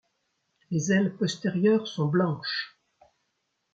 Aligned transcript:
Les 0.71 0.91
ailes 0.91 1.15
postérieures 1.15 1.87
sont 1.87 2.07
blanches. 2.07 2.75